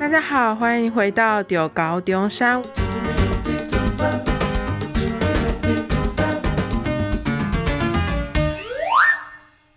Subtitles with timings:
[0.00, 2.62] 大家好，欢迎回到中猴中山。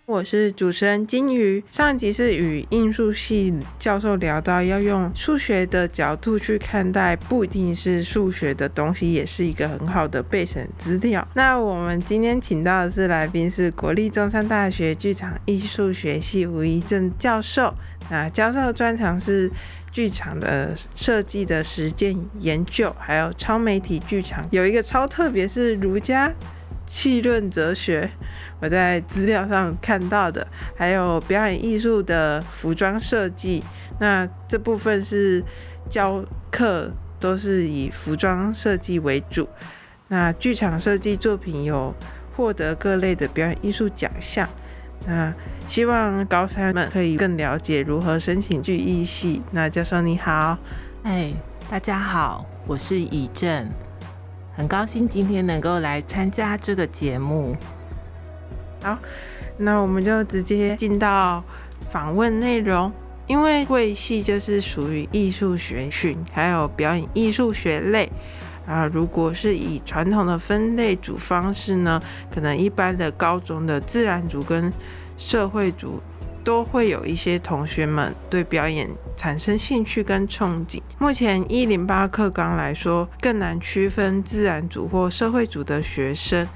[0.06, 1.62] 我是主持人金鱼。
[1.70, 11.28] 上一集是与应数系教授聊到，要用数学的角度去看待，不一定是数学的东西，也是一个很好的备审资料。
[11.34, 17.74] 那我们今天请到的是来宾，是国立中山大学剧场艺术学系吴怡正教授。
[18.10, 19.50] 那教授专长是
[19.90, 26.32] 剧场的设计的实践研究，还有超媒体剧场，有一个超特别，是儒家
[26.86, 28.10] 气论哲学。
[28.60, 33.62] 我在资料上看到的，还有表演艺术的服装设计，
[34.00, 35.42] 那这部分是
[35.90, 36.90] 教课
[37.20, 39.48] 都是以服装设计为主。
[40.08, 41.94] 那剧场设计作品有
[42.36, 44.48] 获得各类的表演艺术奖项。
[45.06, 45.32] 那
[45.68, 49.42] 希望高三们可以更了解如何申请去艺系。
[49.50, 50.56] 那教授你好，
[51.02, 51.32] 哎，
[51.68, 53.68] 大家好，我是怡正，
[54.56, 57.54] 很高兴今天能够来参加这个节目。
[58.82, 58.98] 好，
[59.58, 61.42] 那我们就直接进到
[61.90, 62.92] 访问内容。
[63.26, 68.06] 因为贵系就是属于艺术学群，还有表演艺术学类
[68.66, 68.86] 啊。
[68.86, 72.00] 如果是以传统的分类组方式呢，
[72.32, 74.72] 可能一般的高中的自然组跟
[75.16, 76.00] 社会组
[76.42, 80.80] 都会有一些同学们对表演产生兴趣跟憧憬。
[80.98, 86.46] 目前一零八课纲来说，更难区分自然组或社会组的学生。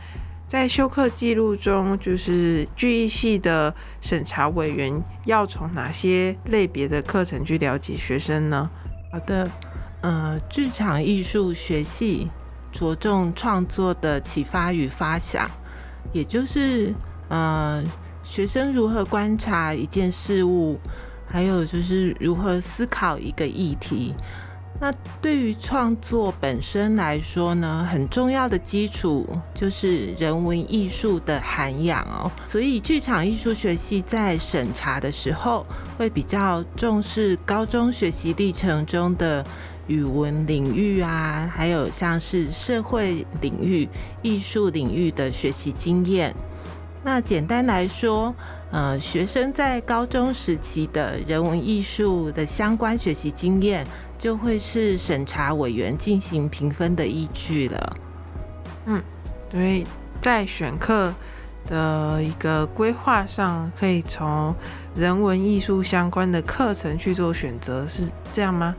[0.47, 4.91] 在修课记录中，就是剧艺系的审查委员
[5.27, 8.71] 要从哪些类别的课程去了解学生呢？
[9.13, 9.51] 好的，
[10.01, 12.31] 呃，剧场艺术学系
[12.71, 15.51] 着重创作的启发与发想，
[16.13, 16.95] 也就是
[17.29, 17.83] 呃，
[18.23, 20.79] 学生如何观察一件事物，
[21.27, 24.15] 还有就是如何思考一个议题。
[24.81, 32.31] 那对于创作本身来说呢，很重要的基础就是人文艺术的涵养哦。
[32.45, 35.67] 所以剧场艺术学系在审查的时候，
[35.97, 39.45] 会比较重视高中学习历程中的
[39.89, 43.89] 语文领域啊，还有像是社会领域、
[44.23, 46.33] 艺术领域的学习经验。
[47.03, 48.33] 那简单来说，
[48.71, 53.85] 呃，学生在高中时期的人文艺术的相关学习经验。
[54.19, 57.97] 就会是审查委员进行评分的依据了。
[58.87, 59.01] 嗯，
[59.49, 59.87] 所以
[60.21, 61.15] 在选课
[61.69, 64.53] 的一个规划上，可以从
[64.97, 68.75] 人文艺术相关的课程去做选择，是这样吗？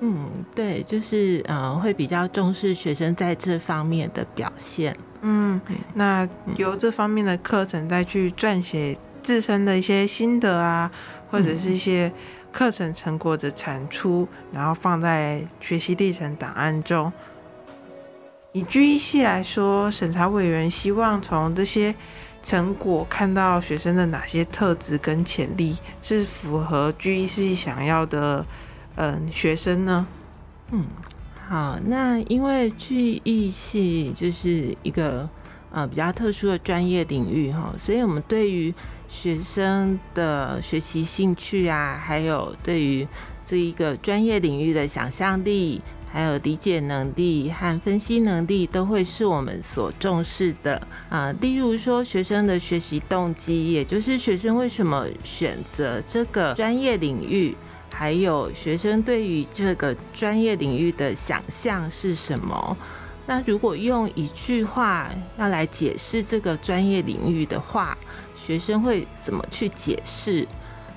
[0.00, 4.96] 嗯，对，就是呃，会比较重视学生在这方面的表现。
[5.22, 5.60] 嗯，
[5.94, 10.90] 那由这方面的课程再去撰写自身的一些心得啊，
[11.30, 12.12] 或者是一些。
[12.52, 17.12] 课程成果的产出，然后放在学习历程档案中。
[18.50, 21.94] 以 GEC 来说，审查委员希望从这些
[22.42, 28.44] 成果看到学生的哪些特质跟潜力是符合 GEC 想要的，
[28.96, 30.06] 嗯，学生呢？
[30.72, 30.84] 嗯，
[31.48, 35.28] 好，那因为剧艺系就是一个
[35.72, 38.74] 呃比较特殊的专业领域哈，所以我们对于
[39.08, 43.06] 学生的学习兴趣啊，还有对于
[43.44, 45.80] 这一个专业领域的想象力，
[46.12, 57.56] 还有理解能力和分析能力，都会是我们所重视的啊、例如说，学生的学习动机，也就是学生为什么选择这个专业领域，
[58.00, 62.74] 还有学生对于这个专业领域的想象是什么。
[63.26, 67.98] 那如果用一句话要来解释这个专业领域的话，
[68.34, 70.48] 学生会怎么去解释？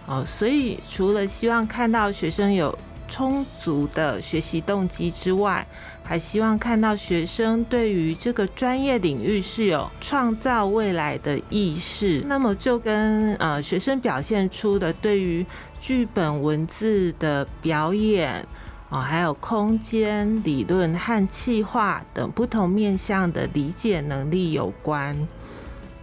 [0.07, 2.73] 哦，所以除了希望看到学生有
[3.13, 5.67] 充足的学习动机之外，
[6.03, 12.23] 还希望看到学生对于这个专业领域是有创造未来的意识。
[12.25, 15.45] 那么就跟呃学生表现出的对于
[15.79, 18.43] 剧本文字的表演。
[18.89, 25.27] 哦，还有空间理论和气化等不同面向的理解能力有关。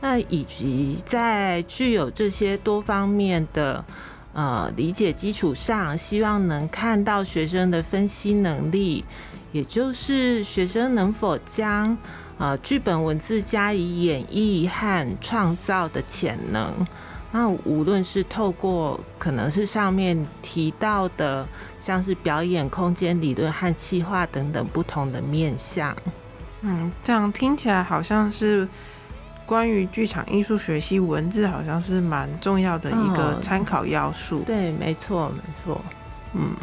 [0.01, 3.85] 那以及在具有这些多方面的
[4.33, 9.05] 呃理解基础上，希望能看到学生的分析能力，
[9.53, 11.97] 也就是学生能否将
[12.39, 16.87] 呃剧本文字加以演绎和创造的潜能。
[17.33, 21.47] 那无论是透过可能是上面提到的，
[21.81, 25.97] 像是表演空间理论和气化等等不同的面向，
[26.63, 28.67] 嗯，这样听起来好像是
[29.51, 34.39] 关于剧场艺术学习文字，好像是蛮重要的一个参考要素。
[34.39, 34.45] 嗯。
[34.45, 35.81] 对，没错，没错。
[36.35, 36.55] 嗯，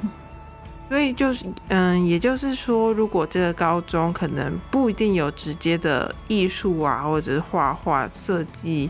[0.88, 8.90] 所以就是嗯，也就是说，如果这个高中可能不一定有直接的艺术啊，或者是画画、设计，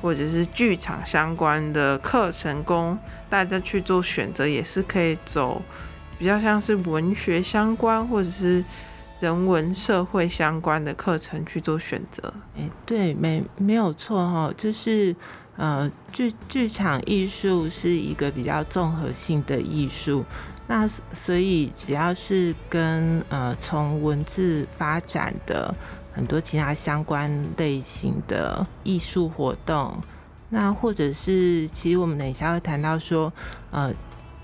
[0.00, 2.96] 或者是剧场相关的课程，供
[3.28, 5.60] 大家去做选择，也是可以走
[6.20, 8.64] 比较像是文学相关，或者是。
[9.24, 15.16] 人文社会相关的课程去做选择，哎，对，没没有错哈，就是
[15.56, 20.22] 呃，剧剧场艺术是一个比较综合性的艺术，
[20.66, 25.74] 那所以只要是跟呃从文字发展的
[26.12, 29.96] 很多其他相关类型的艺术活动，
[30.50, 33.32] 那或者是其实我们等一下会谈到说，
[33.70, 33.90] 呃，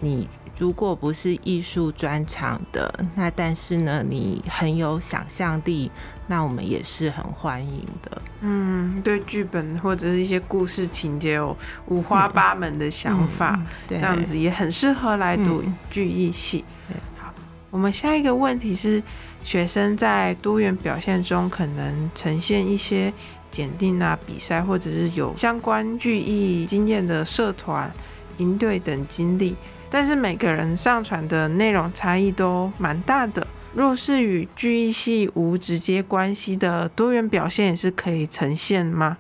[0.00, 0.28] 你。
[0.58, 5.90] 如果不是艺术专长的，那但是呢，你很有想象力，
[6.26, 8.22] 那我们也是很欢迎的。
[8.42, 11.56] 嗯，对剧本或者是一些故事情节有
[11.86, 16.62] 五花八门的想法，嗯嗯、对，这样子也很适合来读剧艺系。
[16.90, 17.32] 嗯、好，
[17.70, 19.02] 我们下一个问题是，
[19.42, 23.10] 学生在多元表现中可能呈现一些
[23.50, 27.90] 检定啊、比赛，或者是有相关剧艺经验的社团、
[28.36, 29.56] 营队等经历。
[29.90, 33.46] 但是每个人上传的内容差异都蛮大的。
[33.74, 39.18] 若是与剧艺系无直接关系的多元表现，也是可以呈现吗？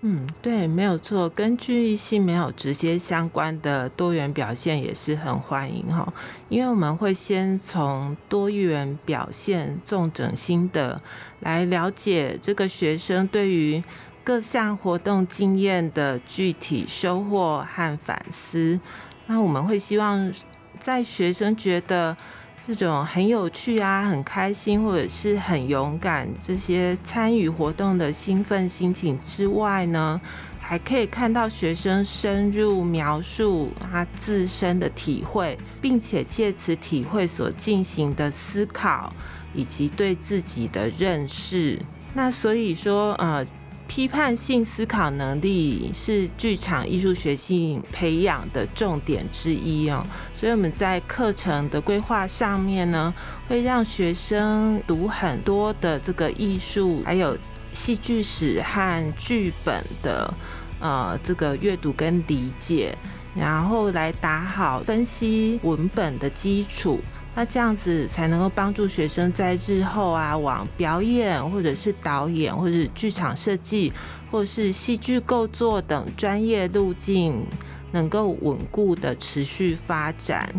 [0.00, 6.12] 嗯，对，没有错，跟剧艺系没有直接相关的多元表现也是很欢迎哈。
[6.48, 11.00] 因为我们会先从多元表现重整心得
[11.40, 13.82] 来了解这个学生对于
[14.22, 18.78] 各项活动经验的具体收获和反思。
[19.30, 20.32] 那我们会希望，
[20.78, 22.16] 在学生觉得
[22.66, 30.18] 这种很有趣啊、很开心或者是很勇敢这些参与活动的兴奋心情之外呢，
[30.58, 39.12] 还可以看到学生深入描述他自身的体会，并且借此体会所进行的思考
[39.52, 41.78] 以及对自己的认识。
[42.14, 43.46] 那所以说，呃。
[43.88, 53.12] 批判性思考能力是剧场艺术学系培养的重点之一哦，所以我们在课程的规划上面呢，
[53.48, 57.36] 会让学生读很多的这个艺术，还有
[57.72, 60.32] 戏剧史和剧本的
[60.78, 62.96] 呃这个阅读跟理解，
[63.34, 67.00] 然后来打好分析文本的基础。
[67.38, 73.92] 那这样子才能够帮助学生在日后啊，往表演或者是导演，或者剧场设计，
[74.28, 77.40] 或者是戏剧构作等专业路径，
[77.92, 80.52] 能够稳固的持续发展。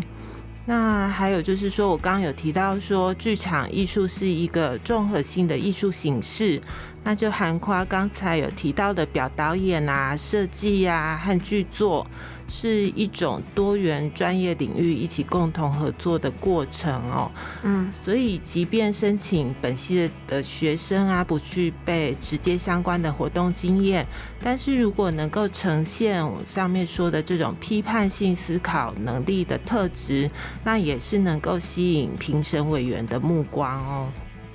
[0.64, 6.62] 那还有就是说，我刚刚有提到说，剧场艺术是一个综合性的艺术形式，
[7.04, 12.06] 那就涵括刚才有提到的表导演啊、设计啊和剧作，
[12.50, 17.30] 是一种多元专业领域一起共同合作的过程哦。
[17.62, 24.04] 嗯，所以即便申请本系的学生啊，不具备直接相关的活动经验，
[24.42, 30.28] 但是如果能够呈现我上面说的这种批判性思考能力的特质，
[30.64, 34.08] 那也是能够吸引评审委员的目光哦。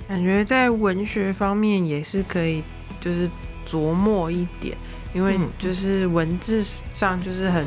[0.06, 2.62] 感觉在文学方面也是可以，
[3.00, 3.28] 就是
[3.66, 4.76] 琢磨一点。
[5.16, 7.66] 因为就是文字上就是很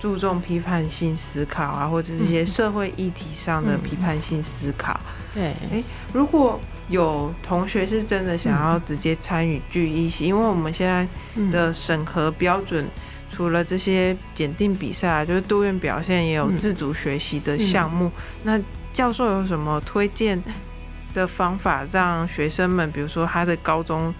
[0.00, 4.98] 注重批判性思考啊，或者是一些社会议题上的批判性思考。
[5.34, 11.06] 对，诶，如果有同学是真的想要直接参与聚艺系，因为我们现在
[11.50, 12.88] 的审核标准，
[13.30, 18.10] 除了这些检定比赛，啊就是多元表现，也有自主学习的项目。
[18.44, 18.58] 那
[18.94, 20.42] 教授有什么推荐
[21.12, 24.14] 的方法，让学生们，比如说他的高中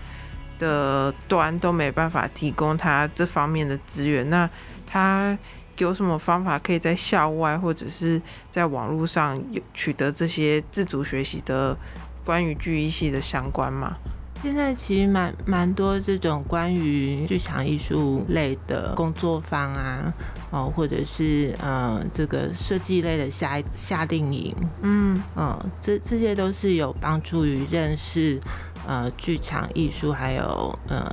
[0.61, 4.49] 的端都没办法提供他这方面的资源，那
[4.87, 5.37] 他
[5.79, 11.75] 有什么方法可以在校外或者是在网络上有取得这些自主学习的
[12.23, 13.97] 关于剧艺系的相关吗？
[14.43, 20.15] 现在其实蛮蛮多这种关于剧场艺术类的工作坊啊，
[20.51, 28.41] 哦，或者是呃这个设计类的夏夏令营，嗯嗯，这这些都是有帮助于认识。
[28.87, 31.11] 呃，剧场艺术还有呃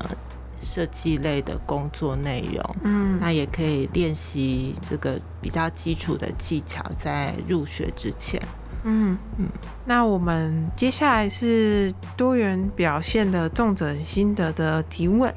[0.59, 8.41] 设计类的工作内容，嗯，那也可以练习这个比较基础的技巧，在入学之前，
[8.83, 9.17] 嗯。
[9.37, 9.47] 嗯。
[9.85, 15.33] 那我们接下来是多元表现的重者心得的提问，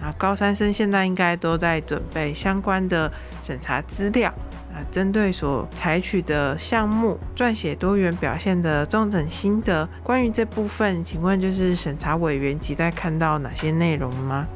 [0.00, 3.10] 啊，高三生现在应该都在准备相关的
[3.42, 4.32] 审查资料。
[4.72, 14.46] 啊针对所采取的项目撰写多元表现的重整心得，关于这部分，请问就是审查委员期待看到哪些内容吗？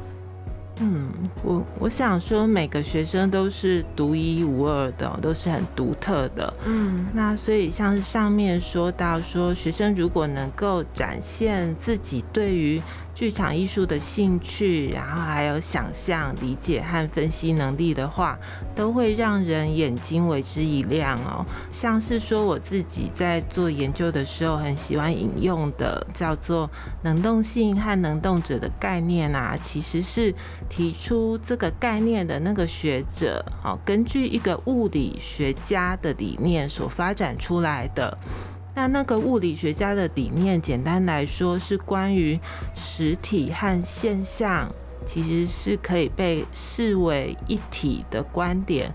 [0.83, 1.11] 嗯，
[1.43, 6.51] 我我想说，每个学生都是独一无二的，都是很独特的。
[6.65, 12.81] 嗯，那所以像是上面说到说，学生如果能够展现自己对于
[13.13, 18.39] 剧场艺术的兴趣，然后还有想象、理解和分析能力的话，
[18.75, 21.45] 都会让人眼睛为之一亮哦。
[21.71, 26.69] 像是说我自己在做研究的时候，很喜欢引用的叫做
[27.03, 30.33] 能动性和能动者的概念啊，其实是
[30.69, 38.17] 提出这个概念的那个学者哦，根据一个物理学家的理念所发展出来的。
[38.73, 42.39] 那那个物理学家的理念，简单来说是关于
[42.73, 44.73] 实体和现象
[45.05, 48.93] 其实是可以被视为一体的观点，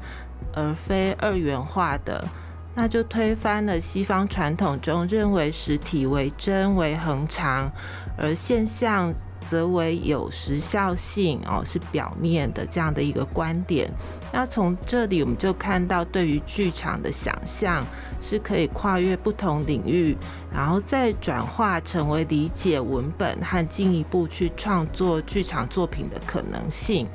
[0.54, 2.26] 而非二元化的。
[2.74, 7.72] 那就推翻了西方传统中认为实体为真为恒常，
[8.18, 9.12] 而现象
[9.48, 13.90] 则为有时效性哦，是表面的这样的一个观点。
[14.32, 17.84] 那从这里我们就看到，对于剧场的想象
[18.20, 20.16] 是可以跨越不同领域，
[20.52, 27.06] 然后再转化成为理解文本和进一步去创作剧场作品的可能性。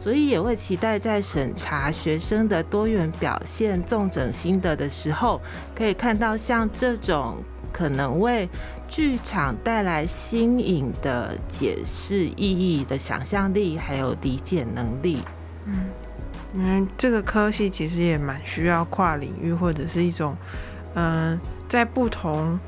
[0.00, 5.40] 所以也会期待在审查学生的多元表现、重整心得的时候，
[5.74, 7.38] 可以看到像这种
[7.72, 8.48] 可能为
[8.88, 15.18] 剧场带来新颖的解释意义的想象力，还有理解能力。
[15.66, 15.90] 嗯，
[16.56, 20.36] 因为这个科系其实也蛮需要跨领域或者是一种，
[20.94, 22.58] 嗯、呃，在不同。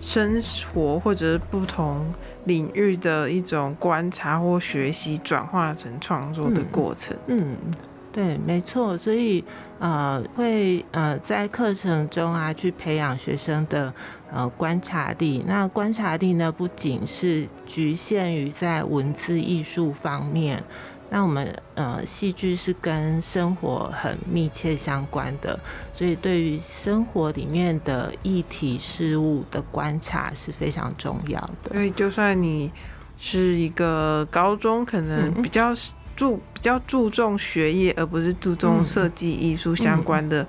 [0.00, 0.40] 生
[0.72, 2.06] 活或者是不同
[2.44, 7.16] 领域的一种观察或学习，转化成创作的过程。
[7.26, 7.74] 嗯，嗯，
[8.12, 8.96] 对，没错。
[8.96, 9.42] 所以
[9.80, 13.92] 呃，会呃在课程中啊，去培养学生的
[14.32, 15.44] 呃观察力。
[15.46, 20.62] 那观察力呢，不仅是局限于在文字艺术方面。
[21.10, 25.58] 那我们呃，戏剧是跟生活很密切相关的，
[25.90, 31.72] 所以对于生活里面的议题事物的观察是非常重要的。
[31.72, 32.70] 所以，就算你
[33.16, 35.74] 是一个高中，可能比较
[36.14, 40.46] 注比较注重学业，而不是注重设计艺术相关的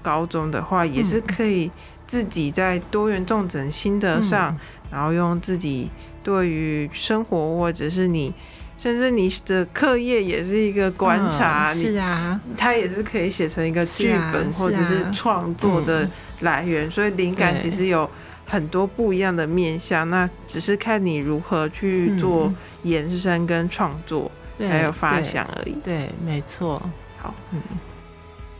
[0.00, 1.68] 高中的话，也是可以
[2.08, 4.58] 自己在多元重整心得上，
[4.90, 5.88] 然后用自己
[6.24, 8.34] 对于生活或者是你。
[8.80, 16.08] 甚至你的课业也是一个观察，是啊，它也是可以写成一个剧本或者是创作的
[16.42, 18.08] 来源，所以灵感其实有
[18.46, 25.72] 很多不一样的面向，那只是看你如何去做延伸跟创作，还有发想而已。
[25.82, 26.80] 对，没错。
[27.16, 27.60] 好，嗯，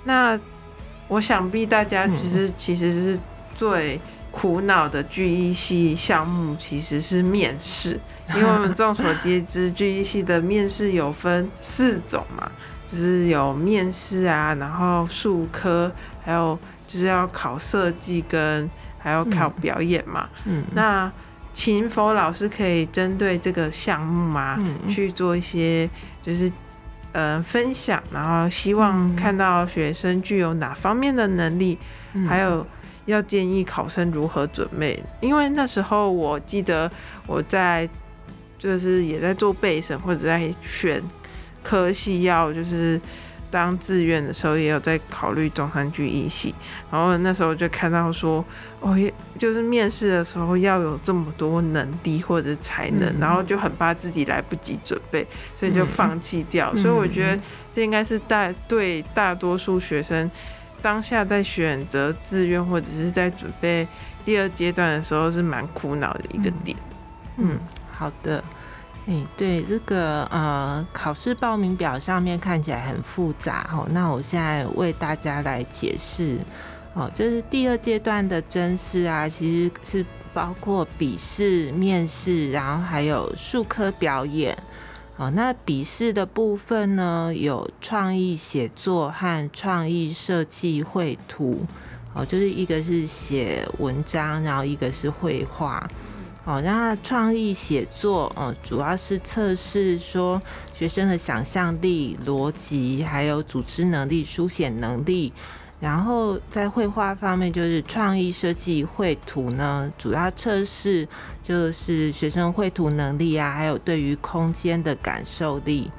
[0.02, 0.36] 那
[1.06, 3.20] 我想必大家其实其实是
[3.58, 4.00] 最
[4.30, 8.00] 苦恼的 GE 系项目其实是面试。
[8.36, 12.50] 因为我们众所皆知，，GE 系的面试有分四种嘛，
[12.90, 15.90] 就是有面试啊，然后术科，
[16.22, 20.28] 还有就是要考设计跟还要考表演嘛。
[20.44, 21.10] 嗯，那
[21.54, 25.88] 请佛老师可以针对这个项目嘛，去做一些
[26.22, 26.52] 就是
[27.12, 31.78] 呃分享，然后希望看到学生具有哪方面的能力，
[32.28, 32.64] 还有
[33.08, 35.02] 要建议考生如何准备。
[35.20, 36.90] 因为那时候我记得
[37.26, 37.88] 我在。
[38.60, 41.00] 就是也在做备审或者在选
[41.62, 43.00] 科系，要就是
[43.52, 46.52] 当志愿的时候，也有在考虑中山剧艺系。
[46.90, 48.44] 然后那时候就看到说，
[48.80, 48.98] 哦，
[49.38, 55.24] 就是面试的时候要有这么多能力或者才能，然后就很怕自己来不及准备，
[55.54, 56.74] 所以就放弃掉。
[56.74, 57.40] 所以我觉得
[57.72, 60.28] 这应该是大对大多数学生
[60.82, 63.86] 当下在选择志愿或者是在准备
[64.24, 66.76] 第二阶段的时候是蛮苦恼的一个点。
[67.36, 67.58] 嗯。
[67.90, 68.38] 好的，
[69.08, 76.38] 哎、欸，对这个呃考试报名表上面看起来很复杂哦，那我现在为大家来解释
[76.94, 84.56] 哦，就是第二阶段的甄试啊，其实是包括笔试、面试，然后还有术科表演。
[85.18, 91.66] 哦，那笔试的部分呢，有创意写作和创意设计绘图，
[92.14, 95.90] 哦，就是一个是写文章，然后一个是绘画。
[96.44, 100.40] 哦，那创意写作，哦，主要是测试说
[100.72, 105.32] 学生的想象力、逻辑，还有组织能力、书写能力。
[105.80, 111.06] 然后在绘画方面，就是创意设计绘图呢，主要测试
[111.42, 115.90] 就是学生绘图能力啊，还有对于空间的感受力。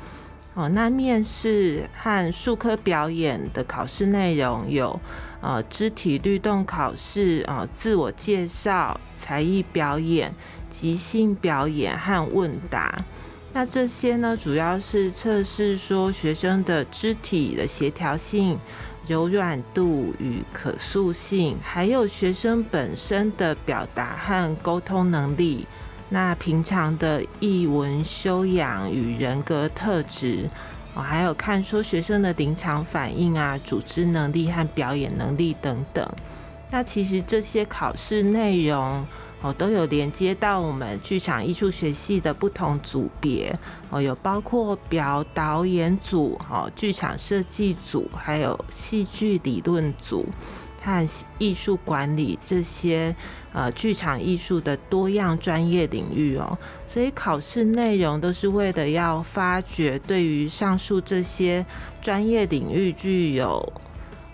[0.56, 5.00] 哦，那面试和术科表演的考试内容有，
[5.40, 10.34] 呃，肢体律动考试，呃，自我介绍、才艺表演、
[10.70, 13.06] 即兴表演和问答。
[13.54, 18.60] 那这些呢，主要是测试说学生的肢体的协调性、
[19.10, 25.66] 柔软度与可塑性，还有学生本身的表达和沟通能力。
[26.10, 30.48] 那平常的艺文修养与人格特质，
[30.94, 36.08] 哦，还有看说学生的临场反应啊、组织能力和表演能力等等。
[36.70, 39.04] 那其实这些考试内容
[39.42, 43.58] 哦，都有连接到我们剧场艺术学系的不同组别
[43.90, 50.26] 哦，有包括表导演组、哦剧场设计组，还有戏剧理论组。
[50.82, 51.06] 和
[51.40, 53.14] 艺术管理这些
[53.52, 61.66] 呃剧场艺术的多样专业领域哦，所以考试内容都是为了要发掘对于上述这些
[62.02, 63.62] 专业领域具有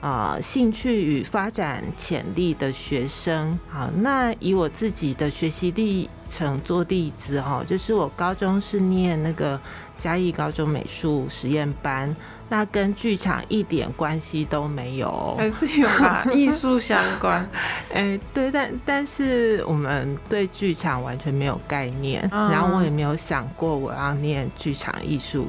[0.06, 3.58] 呃兴趣与发展潜力的学生。
[3.68, 9.60] 好，那以我自己的学习历程做例子哈，就是我高中是念那个
[9.98, 12.16] 嘉义高中美术实验班。
[12.48, 17.42] 那跟剧场一点关系都没有，还是有啊，艺术相关。
[17.92, 25.48] 哎、欸，对，但但是我们对剧场完全没有概念，嗯、然后我也没有想过我要念剧场艺术。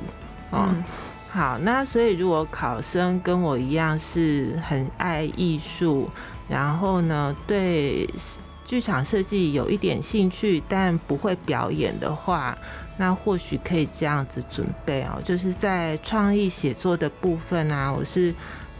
[0.52, 0.84] 嗯，嗯，
[1.36, 6.08] 好，那所以如果考生跟我一样是很爱艺术，
[6.48, 8.08] 然后呢，对
[8.64, 12.56] 剧场设计有一点兴趣，但不会表演的话。
[12.96, 18.34] 那或许可以这样子准备哦，就是在创意写作的部分啊，我是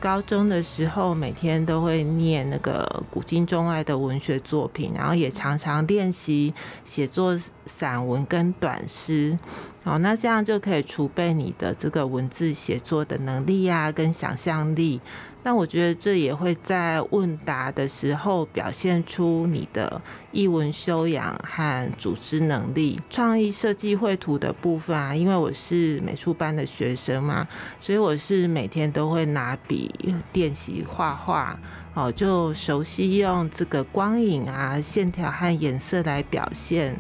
[0.07, 9.37] 高中的时候每天都会念那个古今中外的文学作品，然后也常常练习写作散文跟短诗。
[9.83, 15.01] 哦，那这样就可以储备你的这个文字写作的能力啊，跟想象力。
[15.47, 23.01] 那我觉得这也会在问答的时候表现出你的艺文修养和组织能力。
[23.09, 27.47] 创意设计绘图的部分啊，因为我是美术班的学生嘛，
[27.81, 31.57] 所以我是每天都会拿笔练习画画。
[31.95, 36.97] 哦，就熟悉用这个光影啊、线条和颜色来表现。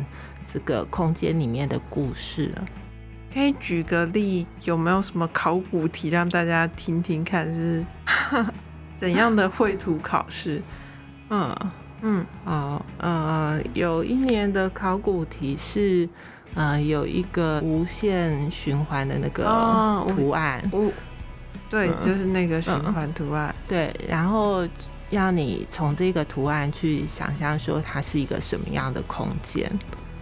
[0.49, 2.55] 这个空间里面的故事，
[3.35, 7.85] 可以举个例，有没有什么考古题让大家听听看是
[8.97, 10.63] 怎样的绘图考试？
[11.29, 11.55] 嗯
[12.03, 16.09] 嗯哦呃，有一年的考古题是
[16.55, 19.45] 呃有一个无限循环的那个
[20.09, 20.91] 图案，哦、
[21.69, 24.67] 对，嗯、就是那个循环图案、嗯，对，然后
[25.11, 29.71] 要你从这个图案去想象说它是一个什么样的空间。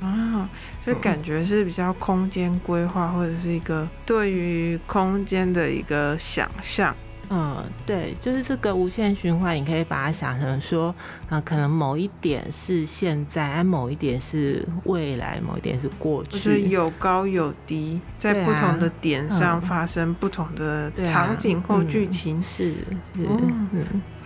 [0.00, 0.48] 啊，
[0.84, 6.94] 就感觉是比较空间规划，或者是一个对于空间的一个想象。
[7.34, 10.94] 嗯，对，就是这个无限循环，你可以把它想成说，
[11.28, 16.30] 啊、呃，可能某一点是现在，某一点是未来，某一点是过去。
[16.30, 22.40] 就是有高有低，在不同的点上发生不同的场景或剧情。
[22.40, 23.66] 是是，嗯，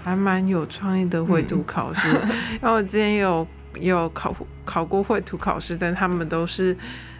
[0.04, 2.08] 还蛮有创意的绘图考试。
[2.60, 3.46] 然后我之前有。
[3.78, 6.76] 有考考过绘图考试，但他们都是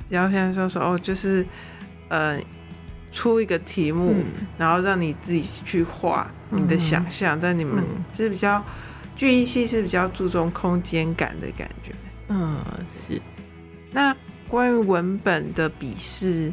[0.08, 1.46] 然后现在说说哦，就是
[2.08, 2.40] 呃
[3.10, 7.36] 出一个题目，嗯、然后让你自己去画你的想象。
[7.36, 7.82] 嗯、但你们
[8.14, 8.62] 是比较
[9.16, 11.92] 剧艺系是比较注重空间感的感觉。
[12.28, 12.58] 嗯，
[13.06, 13.20] 是。
[13.90, 14.14] 那
[14.48, 16.52] 关于文本的笔试，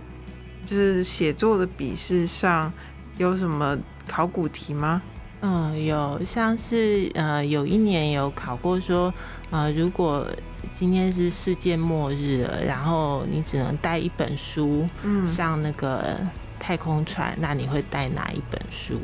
[0.65, 2.71] 就是写作的笔试上
[3.17, 5.01] 有什么考古题吗？
[5.41, 9.13] 嗯，有像是呃，有一年有考过说，
[9.51, 10.25] 呃，如果
[10.71, 16.17] 今天是世界末日了，然后你只能带一本书，嗯，上那个
[16.59, 18.99] 太空船，那你会带哪一本书？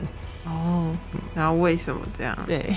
[0.45, 0.95] 哦，
[1.35, 2.37] 然后为什么这样？
[2.45, 2.75] 对，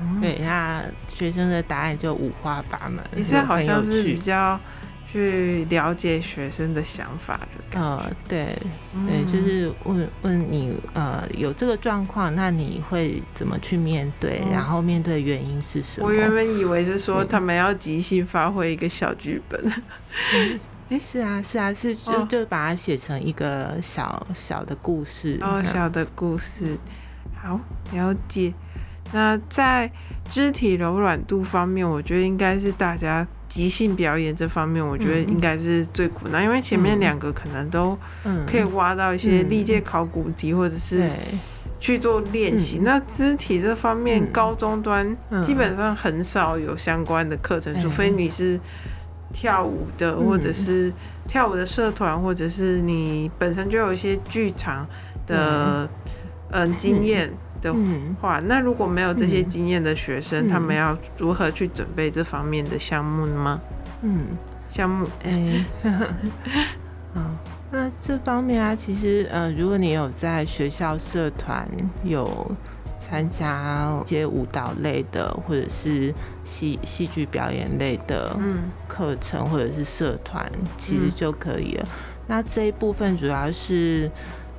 [0.00, 4.58] 嗯、对，那学生的答案就五花八门，你是好像是比较。
[5.08, 7.38] 去了解学生的想法，
[7.70, 8.58] 就呃，对，
[9.06, 14.42] 对，就是问问你，呃，有这个状况，那你会怎么去面对？
[14.50, 16.08] 然后面对的原因是什么？
[16.08, 19.72] 我原本以为是说他们要即兴发挥一个小剧本。
[20.88, 25.38] 哎，是啊，是啊，是就就把它写成一个小小的故事。
[25.40, 26.76] 哦，小的故事，
[27.34, 27.60] 好，
[27.92, 28.52] 了解。
[29.12, 29.90] 那在
[30.28, 33.26] 肢体柔软度方面，我觉得应该是大家。
[33.48, 37.96] 即兴表演这方面，我觉得应该是最苦难，嗯、因为前面两个可能都
[38.46, 41.08] 可以挖到一些历届考古题，或者是
[41.80, 42.78] 去做练习。
[42.78, 48.60] 嗯、那肢体这方面，嗯、高中端基本上很少有相关的课程，嗯、除非你是
[49.32, 50.92] 跳舞的，嗯、或者是
[51.26, 54.86] 跳舞的社团，或者是你本身就有一些剧场
[55.26, 55.88] 的
[56.50, 57.30] 嗯、呃、经验。
[57.62, 57.74] 的
[58.20, 63.58] 话，那如果没有这些经验的学生，嗯、他们要如何去准备这方面的项目呢？
[64.02, 64.26] 嗯，
[64.68, 65.64] 项目，哎、欸，
[67.14, 67.36] 嗯，
[67.72, 71.66] 那这方面啊，其实呃，如果你有在学校社团
[72.04, 72.54] 有
[73.08, 76.14] 参加一些舞蹈类的，或者是
[76.44, 78.36] 戏戏剧表演类的
[78.88, 81.86] 课程，或者是社团，其实就可以了。
[82.26, 84.10] 那这一部分主要是。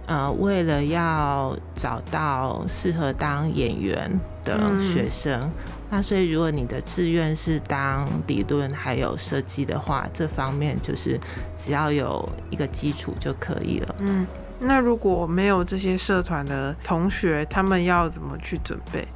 [0.08, 4.10] 呃，为了要找到适合当演员
[4.46, 5.52] 的学生，嗯、
[5.90, 11.20] 那所以如果你的志愿是当理论还有设计的话，这方面就是
[11.54, 13.96] 只要有一个基础就可以了。
[14.00, 14.26] 嗯，
[14.60, 19.08] 那如果没有这些社团的同学，他们要怎么去准备？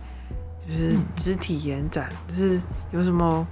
[0.68, 3.46] 就是肢体延展，嗯、就是有什么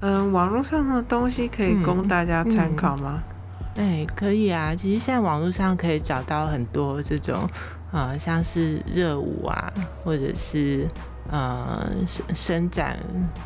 [0.00, 3.22] 嗯网络上的东西可以供大家参考吗？
[3.22, 3.32] 嗯嗯
[3.76, 4.74] 哎、欸，可以啊！
[4.74, 7.46] 其实现在网络上可以找到很多这种，
[7.92, 9.70] 呃，像是热舞啊，
[10.02, 10.88] 或者是
[11.30, 12.98] 呃伸伸展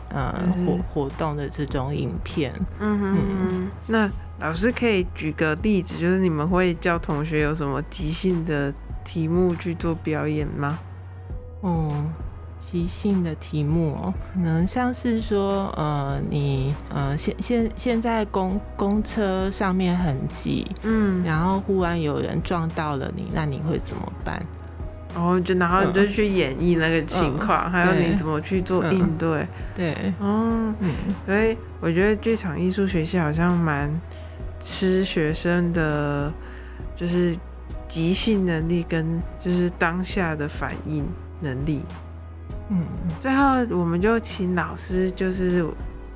[0.09, 0.33] 呃
[0.65, 2.55] 活活动的这种影片。
[2.79, 4.09] 嗯哼，嗯，那
[4.41, 8.73] 老师可以举个例子，就是你们会教同学有什么即兴的
[9.05, 10.79] 题目去做表演吗？
[11.61, 11.93] 哦。
[12.63, 24.43] 即兴的题目哦，可能像是说，呃，你呃，现现现在公公车上面很挤，嗯，然后忽然有人撞到了你，那你会怎么办？
[25.15, 29.41] 然后就然后你就去演绎那个情况，嗯、还有你怎么去做应对？
[29.41, 33.91] 嗯、对，哦，嗯，所以我觉得剧场艺术学习好像蛮
[34.61, 36.33] 吃学生的，
[36.95, 37.35] 就是
[37.89, 41.05] 即兴能力跟就是当下的反应
[41.41, 41.83] 能力。
[42.69, 42.87] 嗯，
[43.19, 45.67] 最后我们就请老师，就是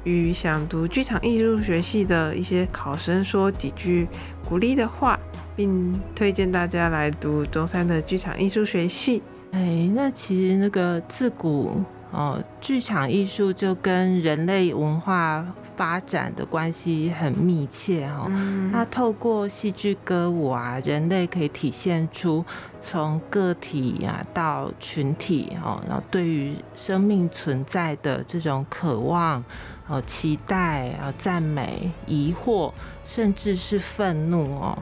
[0.04, 4.06] 与想读剧场艺术学系的一些考生说几句
[4.48, 5.18] 鼓励的话，
[5.56, 9.22] 并推荐大家来读中山的剧场艺术学系。
[9.50, 11.80] 哎，那其实那个自古
[12.10, 15.44] 哦，剧场艺术就跟人类文化
[15.76, 18.28] 发展的关系很密切哈，
[18.72, 22.44] 那透过戏剧歌舞啊，人类可以体现出
[22.80, 29.44] 从个体啊到群体哦，然后对于生命存在的这种渴望、
[29.86, 32.72] 哦期待、啊赞美、疑惑，
[33.04, 34.78] 甚至是愤怒哦。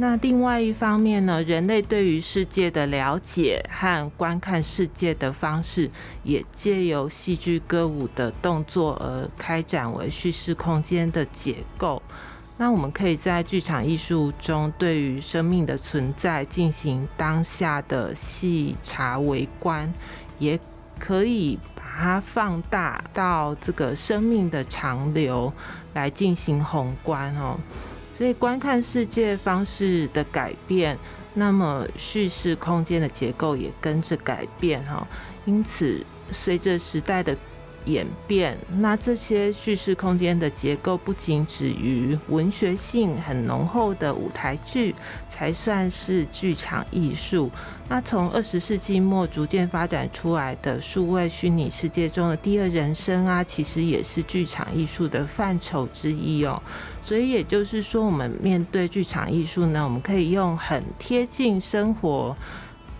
[0.00, 5.90] 那另外一方面呢，人类对于世界的了解和观看世界的方式，
[6.22, 12.02] 也借由戏剧歌舞的动作而开展为叙事空间的结构。
[12.56, 19.92] 那我们可以在剧场艺术中，对于生命的存在进行当下的细察微观，
[20.38, 20.58] 也
[20.98, 25.52] 可以把它放大到这个生命的长流
[25.92, 27.60] 来进行宏观哦。
[28.20, 30.98] 所以观看世界方式的改变，
[31.32, 35.08] 那么叙事空间的结构也跟着改变哈。
[35.46, 37.34] 因此，随着时代的
[37.90, 44.94] 演变，那这些叙事空间的结构不仅止于文学性很浓厚的舞台剧
[45.28, 47.50] 才算是剧场艺术。
[47.88, 56.62] 那从二十世纪末逐渐发展出来的数位虚拟世界中的第二人生啊，其实也是剧场艺术的范畴之一哦。
[57.02, 62.36] 所以也就是说，我们面对剧场艺术呢，我们可以用很贴近生活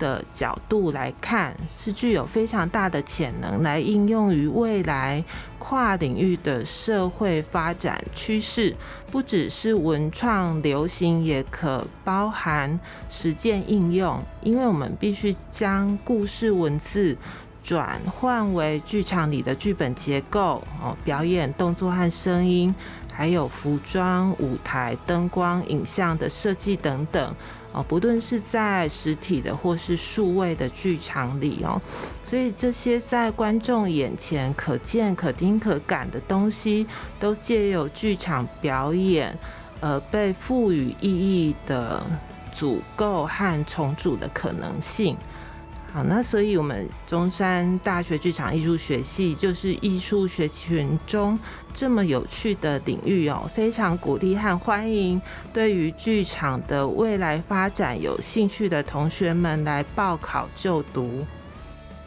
[0.01, 5.23] 的角度来看，是具有非常大的潜能来应用于未来
[5.59, 8.75] 跨领域的社会发展趋势，
[9.13, 14.21] 不只是文创流行，也可包含实践应用。
[14.43, 17.17] 因为我们必须将故事文字
[17.63, 22.75] 转换为剧场里的剧本结构哦，表演动作和声音，
[23.13, 27.35] 还有服装、舞台、灯光、影像的设计等等。
[27.73, 31.81] 哦，不论是在实体的或是数位的剧场里哦，
[32.25, 36.87] 所以这些在观众眼前可见、可听、可感的东西，
[37.19, 39.39] 都借由剧场表演
[39.81, 42.03] 而被赋予意义的
[42.53, 45.17] 组构和重组的可能性。
[45.93, 51.37] 好，那所以我们中山大学剧场艺术学系就是艺术学群中
[51.75, 55.21] 这么有趣的领域哦，非常鼓励和欢迎
[55.53, 61.27] 对于剧场的未来发展有兴趣的同学们来报考就读。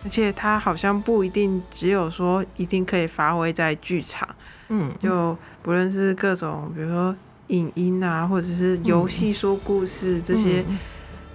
[0.05, 4.27] 而且它好像不一定只有说一定可以发挥在剧场，
[4.69, 7.13] 嗯，就不论是各种比如说
[7.47, 10.63] 影音啊，或者是游戏说故事这些。
[10.69, 10.77] 嗯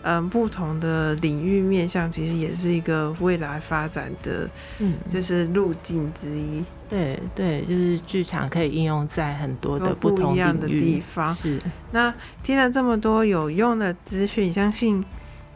[0.03, 6.65] 嗯嗯，不同的领域面向其实也是一个未来发展的，嗯，就是路径之一。
[6.89, 11.35] 对对，就是剧场可以应用在很多的不同不一样的地方。
[11.35, 11.61] 是。
[11.91, 15.05] 那听了这么多有用的资讯，相信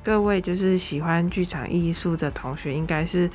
[0.04, 3.30] 各位就是喜欢剧场艺术的同学，应该是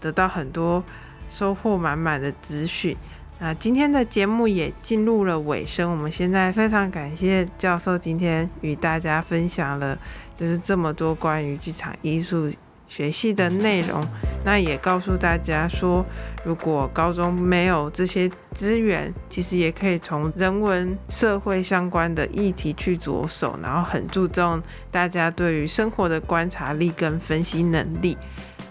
[0.00, 0.82] 得到很多
[1.28, 2.96] 收获满满的资讯。
[3.42, 9.98] 那今天的节目也进入了尾声，我们现在非常感谢教授今天与大家分享了，
[10.38, 12.52] 就是这么多关于剧场艺术
[12.86, 14.06] 学系的内容。
[14.44, 16.06] 那也告诉大家说，
[16.44, 28.16] 如果高中没有这些资源，其实也可以从人文社会相关的议题去着手，然后很注重大家对于生活的观察力跟分析能力。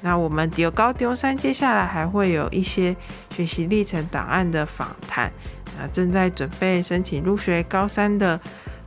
[0.02, 2.96] 那我们中猴中山接下来还会有一些
[3.36, 5.32] 学习历程档案的访谈，
[5.78, 8.40] 那正在准备申请入学高三的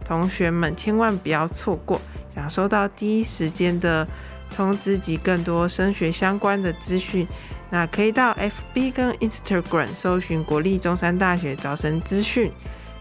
[0.04, 2.00] 同学们千万不要错过，
[2.34, 4.06] 想收到第一时间的
[4.54, 7.26] 通知及更多升学相关的资讯，
[7.70, 12.50] 那可以到 FB 跟 Instagram 搜寻国立中山大学招生资讯，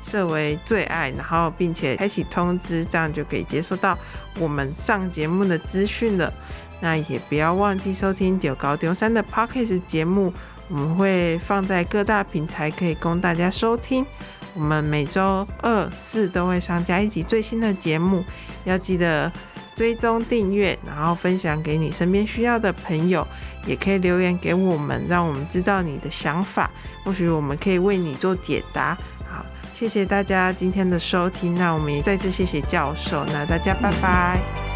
[0.03, 3.97] 设为最爱，然后并且开启通知，这样就可以接收到
[4.39, 6.31] 我们上节目的资讯了。
[6.79, 10.33] 那也不要忘记收听九高中山的 Podcast 节目，
[10.67, 14.05] 我们会放在各大平台，可以供大家收听。
[14.53, 18.23] 我们每周二、四都会上架一集最新的节目，
[18.65, 19.31] 要记得
[19.75, 23.27] 追踪订阅，然后分享给你身边需要的朋友，
[23.65, 26.69] 也可以留言给我们，让我们知道你的想法，
[27.03, 28.95] 或许我们可以为你做解答。
[29.27, 34.72] 好，谢谢大家今天的收听，那我们也再次谢谢教授，那大家拜拜。